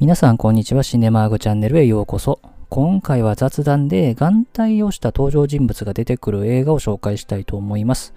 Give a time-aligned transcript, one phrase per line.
[0.00, 0.84] 皆さんこんにちは。
[0.84, 2.40] シネマーグチャンネルへようこそ。
[2.68, 8.14] 今回は雑談で眼帯をした登場人物が出てくる映画を紹介したいと思います。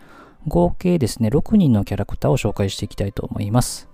[0.48, 3.90] 合計ですね、6人のキャラクターを紹介していきたいと思います。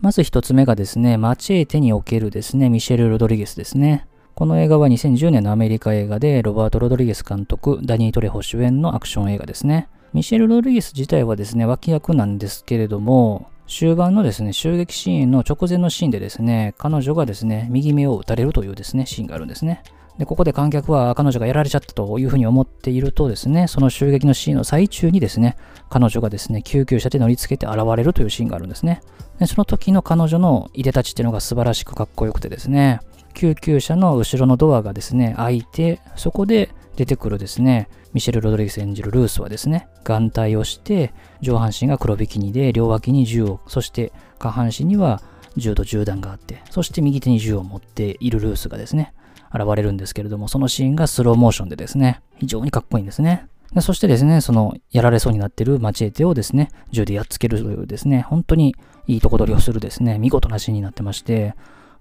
[0.00, 4.06] まず一つ目がですね、マチェーテにおけるですね、ミシェル・ロドリゲスですね。
[4.34, 9.88] この映画は2010年のアメリカ映画で、ロバート・ロドリゲス監督、ダニー・トレホ主演のアクション映画ですね。
[10.14, 19.82] ミシェル・ロドリゲス自体はですね、脇役なんですけれども、終盤のですね、襲撃シーンの直前のシーンでですね、彼女がですね、右目を打たれるというですね、シーンがあるんですね。
[20.18, 25.56] で、ここで観客は彼女がやられちゃったというふうに思っているとですね、その襲撃のシーンの最中にですね、
[25.90, 29.00] 彼女がですね、救急車で乗り付けて現れるというシーンがあるんですね。
[29.38, 33.00] で、その時の彼女のいでたちっていうのが素晴らしくかっこよくてですね、
[33.34, 45.22] 救急車の後ろのドアがですね、開いて、そこで出てくるですね、ミシェル・ロドリゲス演じるルースはですね、眼帯をして、上半身が黒ビキニで、両脇に銃を、そして下半身には
[45.56, 49.12] 銃と銃弾があって、そして右手に銃を持っているルースがですね、
[49.52, 53.46] 現れるんですけれども、そのシーンがスローモーションでですね、非常にかっこいいんですね。
[53.72, 58.76] でそしてですね、そのやられそうになっているマチエテをですね、銃でやっつけるというですね、本当に
[59.08, 61.54] いいとこ取りをするですね、見事なシーンになってまして、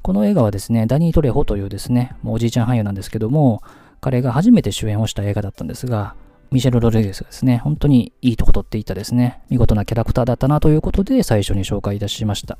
[0.03, 3.61] この映画はですね、ダニー・トレホというですね、もうおじいちゃん俳優なんですけども、
[4.03, 6.15] 彼が初めて主演をした映画だったんですが、
[6.51, 12.57] ミシェル・ロドリゲスがですね、本当にいいとこ取っていたですね、見事なキャラクターだったなということで最初に紹介いたしました。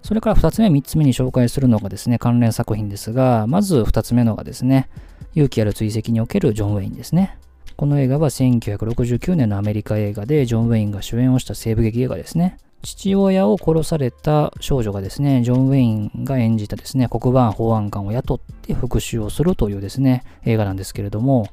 [0.00, 4.88] それから2つ目、3つ目に紹介するのがですね、関連作品ですが、まず2つ目のがですね、
[5.34, 7.36] 勇気ある追跡におけるジョン・ウェインですね。
[7.74, 12.58] この映画は1969年のアメリカ映画でジョン・ウェインが主演をした西部劇映画ですね。
[12.84, 21.48] 父親を殺された少女がですね、ジョン・ウェインが演じたですね、黒板保安官を雇って復讐をするというですね、映画なんですけれども、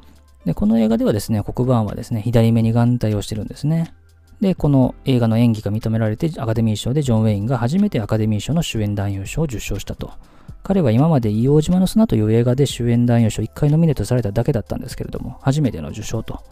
[0.45, 3.93] で、この映画ではですね、黒板はですね、左目に眼帯をしてるんですね。
[4.41, 10.11] で、この映画の演技が認められて、アカデミー賞でジョン・ウェインが初めてアカデミー賞の主演男優賞を受賞したと。
[10.63, 16.43] 彼は今まで硫黄島の砂という映画で主演男優賞1回ノミネートされただけだったんですけれども、初めての受賞と。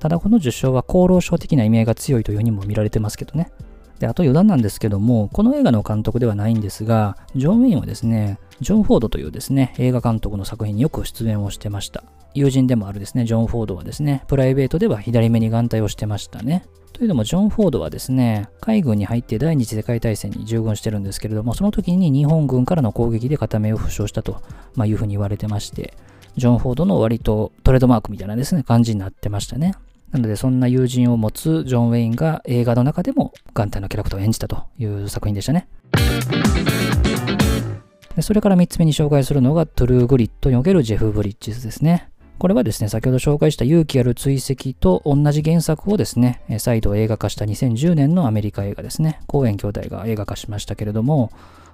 [0.00, 3.50] ただこの受賞は厚労省的な意味合いが強いというふうにも見られてますけどね。
[3.98, 12.04] で、あと余談なんですけども、この映画の監督ではないんですが、ジョン・ウェインはですね、ジョン・フォードというですね、映画監督の作品によく出演をしてました。
[12.34, 16.64] 友人でもあるですね、ジョン・フォードはですね、プライベートでは左目に眼帯をしてましたね。
[16.92, 24.42] というのも、ジョン・フォードはですね、海軍に入って第二次世界大戦に従軍してるんですけれども、その時に日本軍からの攻撃で片目を負傷したと、
[24.74, 25.94] まあ、いうふうに言われてまして、
[26.36, 29.74] ジョン・フォードの割とトレードマークみたいなですね、感じになってましたね。
[30.14, 35.66] なので、そんな友人を持つジョン・ウェインが映画の中でも眼帯のキャラクターを演じたという作品でしたね。
[38.14, 42.10] でそれから3つ目に紹介するのが、トゥルーグリッドにおけるジェフ・ブリッジズですね。
[42.38, 51.30] これはですね、先ほど紹介した勇気ある追跡と同じ原作をですね、再度映画化した2010年のアメリカ映画ですね、コーエン兄弟が映画化しましたけれども、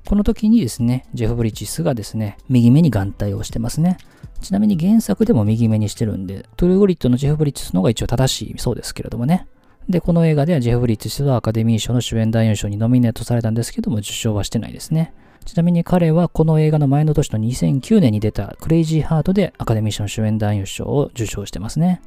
[0.06, 3.98] この時にですね、ジェフ・ブリッジスがですね、右目に眼帯をしてますね。
[4.40, 9.46] ちなみに原作でも右目にしてるんで、トゥルーグリットのジェフ・ブリッジスの方が一応正しいそうですけれどもね。
[9.88, 15.12] で、この映画ではジェフ・ブリッジスはアカデミー賞の主演男優賞にノミネートされたんですけども、受賞はしてないですね。
[15.44, 22.00] ちなみに彼はこの映画の前の年の2009年に出たクレイジーハートでアカデミー賞主演男優賞を受賞してますね。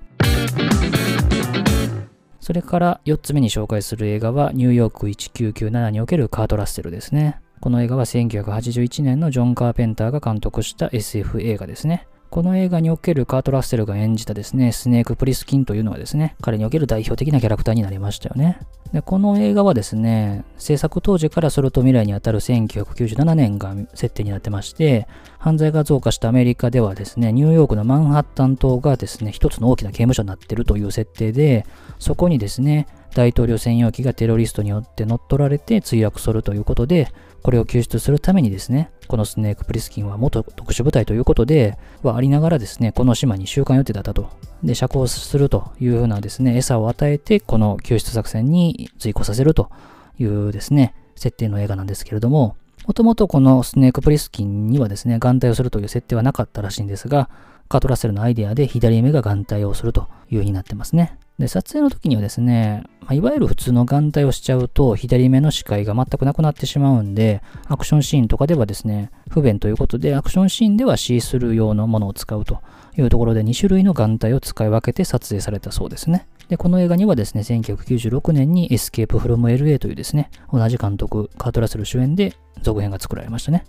[2.40, 7.40] それから4つ目に紹介する映画はニューヨーク1997におけるカート・ラッセルですね。
[7.62, 12.06] この映画は1981年のジョン・カーペンターが監督した SF 映画ですね。
[12.34, 18.58] この映画におけるカート・ラッセルが演じたですね、スネーク・プリスキンというのはですね、彼における代表的なキャラクターになりましたよね。
[18.92, 25.08] で、この映画はですね、制作当時からそれと未来にあたる1997年が設定になってまして、
[25.38, 31.68] 犯罪が増加したアメリカではですね、ニューヨークのマンハッタン島がですね、一つの大きな刑務所になってるという設定で、
[32.00, 37.10] そこにですね、大統領専用機がテロリストによって乗っ取られて墜落するということで、
[37.44, 44.30] これを救出するためにですね、このスネーク・プリスキンは元特殊部隊ということで、はありながらですね、この島に収監予定だったと。
[44.64, 49.70] で、釈放するというふうなですね、餌を与えて、この救出作戦に随行させると
[50.20, 52.56] いうですね、設定の映画なんですけれども、
[52.86, 57.30] もともとこのスネーク・プリスキンにはですね、眼帯をするという設定はなかったらしいんですが、
[57.70, 61.18] カトラセルのアイデアで左目が眼帯をするという風になってますね。
[61.40, 72.62] で、撮影の時にはですね、まあ、いわゆる普通の眼帯をしちゃうと左目の視界が全くなくなってしまうんで、アクションシーンとかではですね、不便ということで、アクションシーンではシースルー用のものを使うと
[72.98, 76.28] いうところで2種類の眼帯を使い分けて撮影されたそうですね。
[76.50, 83.66] で、この映画にはですね、1996年にエスケープフロム LA というですね、同じ監督、カートラッセル主演で続編が作られましたね。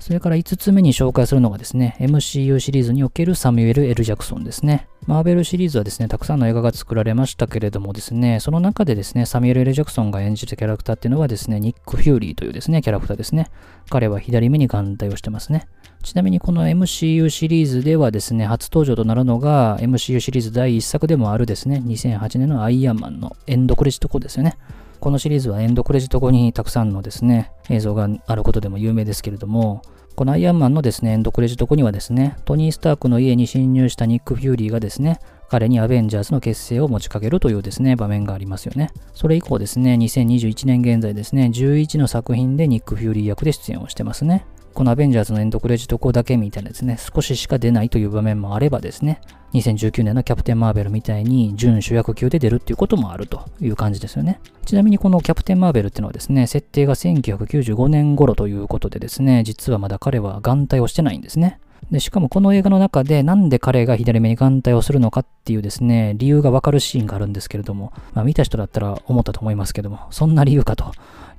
[0.00, 4.88] それから5つ目に紹介するのがですね、MCU シリーズにおけるサミュエル・エル・ジャクソンですね。
[5.06, 13.50] マーベルシリーズはですね、たくさんの映画が作られましたけれどもですね、その中でですね、サミュエル・エル・ジャクソンが演じたキャラクターっていうのはですね、ニック・フューリーというですね、キャラクターですね。
[13.90, 15.68] 彼は左目に眼帯をしてますね。
[16.02, 24.56] ちなみにこの MCU シリーズではですね、初登場となるのが MCU シリーズ第1作でもあるですね、2008年のアイアンマンのエンドクレジット後ですよね。
[25.00, 29.82] このシリーズはエンドクレジット後にたくさんのですね、映像があることでも有名ですけれども、
[30.14, 35.18] このアイアンマンのですね、エンドクレジット後にはですね、トニー・スタークの家に侵入したニック・フューリーがですね、
[35.48, 38.90] 彼にアベンジャーズの結成を持ちかけるというですね、場面がありますよね。
[39.14, 44.44] それ以降ですね、2021年現在ですね、11の作品でニック・フューリー役で出演をしてますね。
[44.74, 49.20] このアベンジャーズのエンドクレジット後だけみたいなですね、少ししか出ないという場面もあればですね、
[49.52, 54.40] 2019年のキャプテン・マーベルみたいに準主役級で出るっていうこともあるという感じですよね。
[54.64, 61.58] ちなみにこのキャプテン・マーベルっていうのはですね、設定が1995年頃ということでですね、実はまだ彼は眼帯をしてないんですね。
[61.90, 70.92] で、しかもこの映画の中でなんで彼が左目に眼帯をするのかっていうですね、理由がわかるシーンがあるんですけれども、まあ見た人だったら思ったと思いますけども、そんな理由かと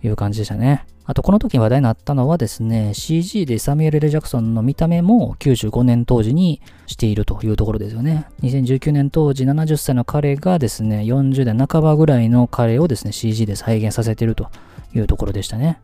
[0.03, 0.85] いう感じでしたね。
[1.05, 8.27] あとこの時に話題になったのはですね、CG でサミュエル・レ・ジャクソンの見た目も95年当時にしているというところですよね。
[8.43, 14.49] 2019年当時70歳の彼がですね、40代半ばぐらいの彼をですね、CG で再現させていると
[14.93, 15.81] いうところでしたね。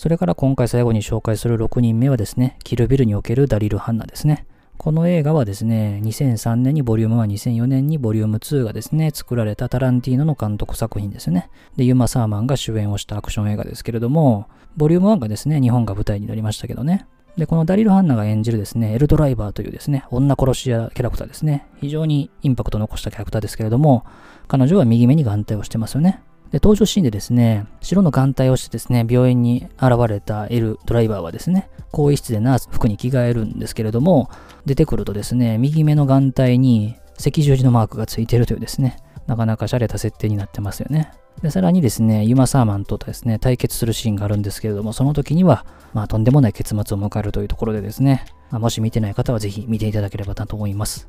[0.00, 4.46] それから今回最後に紹介する6人目はですね、キルビルにおけるダリル・ハンナですね。
[4.78, 11.50] この映画はですね、2003年にボリューム1、2004年にボリューム2がですね、作られたタランティーノの監督作品ですね。
[11.76, 17.06] で、ユマ・サーマンが主演をしたアクション映画ですけれども、ボリューム1がですね、日本が舞台になりましたけどね。
[17.36, 21.66] で、このダリル・ハンナが演じるですね、エルドライバーというですね、女殺し屋キャラクターですね。
[21.78, 24.06] 非常にインパクト残したキャラクターですけれども、
[24.48, 26.22] 彼女は右目に眼帯をしてますよね。
[26.52, 34.30] で、登場シーンでですね、白の眼帯をしてですね、病院に現れたエルドライバーはですね、更衣室でナース服に着替えるんですけれども、
[34.66, 41.12] 出てくるとですね、右目の眼帯に赤十字のマークがついてるというですね、なかなか洒落た設定になってますよね。
[41.42, 45.64] で、さらにですね、ユマ・サーマンとですね、対決するシーンがあるんですけれども、その時には、
[45.94, 51.08] まあ、とんでもない結末を迎えるというところでですね、まあ、もし見てない方はぜひ見ていただければなと思います。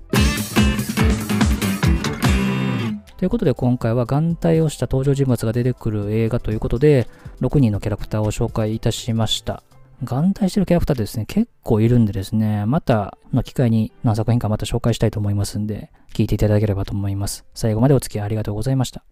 [3.22, 7.08] ということで今回は眼帯をした登場人物が出てくる映画ということで、
[7.40, 9.62] 6人のキャラクターを紹介いたしました。
[10.04, 17.46] 眼帯してるキャラクターですね、結構いるんでですね、またの機会に何作品かまた紹介したいと思いますんで、聞いていただければと思います。
[17.54, 19.04] 最後までお付き合いありがとうございました。